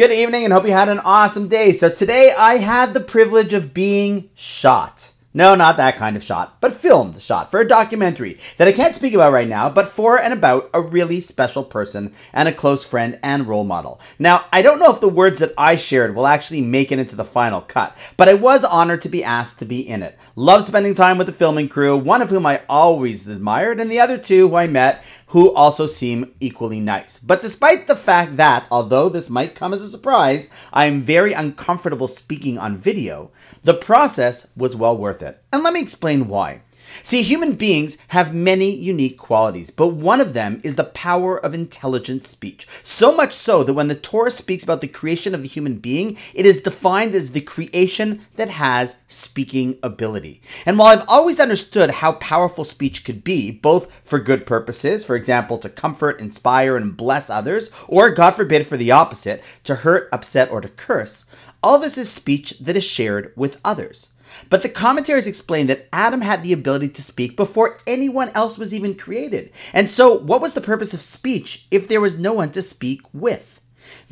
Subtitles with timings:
[0.00, 1.72] Good evening and hope you had an awesome day.
[1.72, 5.12] So today I had the privilege of being shot.
[5.34, 8.94] No, not that kind of shot, but filmed shot for a documentary that I can't
[8.94, 12.84] speak about right now, but for and about a really special person and a close
[12.84, 14.00] friend and role model.
[14.18, 17.14] Now, I don't know if the words that I shared will actually make it into
[17.14, 20.18] the final cut, but I was honored to be asked to be in it.
[20.34, 24.00] Love spending time with the filming crew, one of whom I always admired, and the
[24.00, 27.18] other two who I met who also seem equally nice.
[27.18, 31.32] But despite the fact that, although this might come as a surprise, I am very
[31.32, 33.30] uncomfortable speaking on video,
[33.62, 35.40] the process was well worth it.
[35.52, 36.62] And let me explain why.
[37.02, 41.54] See, human beings have many unique qualities, but one of them is the power of
[41.54, 42.66] intelligent speech.
[42.82, 46.18] So much so that when the Torah speaks about the creation of the human being,
[46.34, 50.42] it is defined as the creation that has speaking ability.
[50.66, 55.16] And while I've always understood how powerful speech could be, both for good purposes, for
[55.16, 60.08] example, to comfort, inspire, and bless others, or God forbid for the opposite, to hurt,
[60.12, 64.14] upset, or to curse, all this is speech that is shared with others.
[64.48, 68.74] But the commentaries explain that Adam had the ability to speak before anyone else was
[68.74, 69.52] even created.
[69.72, 73.02] And so, what was the purpose of speech if there was no one to speak
[73.12, 73.59] with?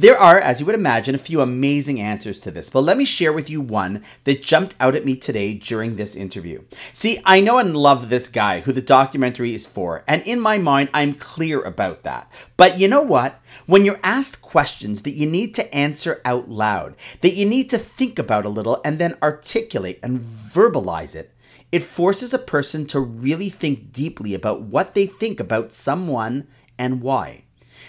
[0.00, 3.04] There are, as you would imagine, a few amazing answers to this, but let me
[3.04, 6.62] share with you one that jumped out at me today during this interview.
[6.92, 10.58] See, I know and love this guy who the documentary is for, and in my
[10.58, 12.30] mind, I'm clear about that.
[12.56, 13.36] But you know what?
[13.66, 17.78] When you're asked questions that you need to answer out loud, that you need to
[17.78, 21.28] think about a little and then articulate and verbalize it,
[21.72, 26.46] it forces a person to really think deeply about what they think about someone
[26.78, 27.42] and why.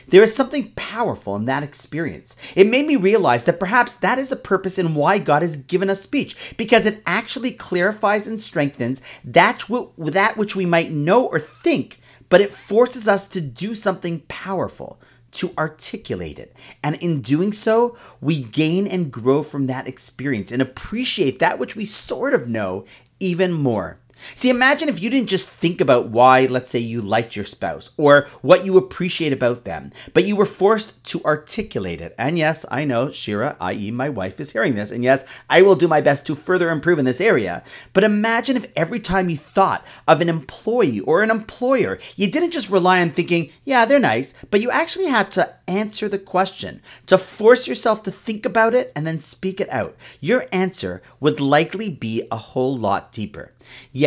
[0.09, 2.39] There is something powerful in that experience.
[2.55, 5.89] It made me realize that perhaps that is a purpose in why God has given
[5.89, 9.63] us speech, because it actually clarifies and strengthens that,
[9.97, 11.99] that which we might know or think,
[12.29, 14.99] but it forces us to do something powerful,
[15.31, 16.55] to articulate it.
[16.83, 21.75] And in doing so, we gain and grow from that experience and appreciate that which
[21.75, 22.85] we sort of know
[23.19, 23.99] even more.
[24.35, 27.93] See, imagine if you didn't just think about why, let's say, you liked your spouse
[27.97, 32.15] or what you appreciate about them, but you were forced to articulate it.
[32.17, 34.91] And yes, I know Shira, i.e., my wife, is hearing this.
[34.91, 37.63] And yes, I will do my best to further improve in this area.
[37.93, 42.51] But imagine if every time you thought of an employee or an employer, you didn't
[42.51, 46.81] just rely on thinking, yeah, they're nice, but you actually had to answer the question,
[47.07, 49.95] to force yourself to think about it and then speak it out.
[50.19, 53.51] Your answer would likely be a whole lot deeper.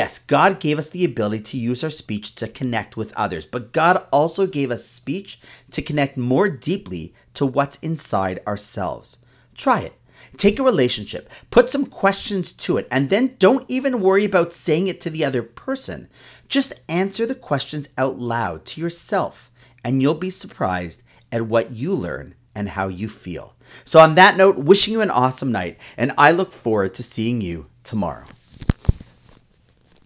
[0.03, 3.71] Yes, God gave us the ability to use our speech to connect with others, but
[3.71, 5.39] God also gave us speech
[5.71, 9.25] to connect more deeply to what's inside ourselves.
[9.57, 9.95] Try it.
[10.37, 14.89] Take a relationship, put some questions to it, and then don't even worry about saying
[14.89, 16.09] it to the other person.
[16.49, 19.53] Just answer the questions out loud to yourself,
[19.85, 23.55] and you'll be surprised at what you learn and how you feel.
[23.85, 27.41] So, on that note, wishing you an awesome night, and I look forward to seeing
[27.41, 28.27] you tomorrow.